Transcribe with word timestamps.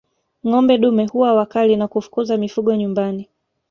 Ngombe 0.47 0.77
dume 0.77 1.05
huwa 1.07 1.33
wakali 1.33 1.75
na 1.75 1.87
kufukuza 1.87 2.37
mifugo 2.37 2.75
nyumbani 2.75 3.29